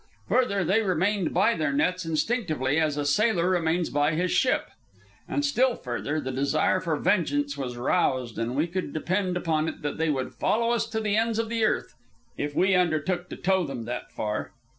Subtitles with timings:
[0.29, 4.71] Further, they remained by their nets instinctively, as a sailor remains by his ship.
[5.29, 9.83] And still further, the desire for vengeance was roused, and we could depend upon it
[9.83, 11.93] that they would follow us to the ends of the earth,
[12.35, 14.53] if we undertook to tow them that far.